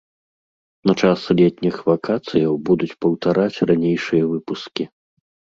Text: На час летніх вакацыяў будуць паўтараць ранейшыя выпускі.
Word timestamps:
На 0.89 0.93
час 1.01 1.19
летніх 1.41 1.75
вакацыяў 1.91 2.53
будуць 2.71 2.91
паўтараць 3.05 3.63
ранейшыя 3.73 4.23
выпускі. 4.35 4.83